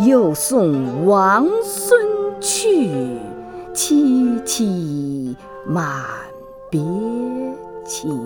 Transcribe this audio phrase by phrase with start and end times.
[0.00, 2.00] 又送王孙
[2.40, 2.90] 去，
[3.74, 5.86] 萋萋满
[6.70, 6.80] 别
[7.84, 8.18] 情。